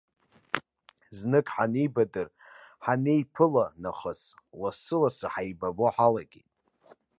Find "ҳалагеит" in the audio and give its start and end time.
5.95-6.49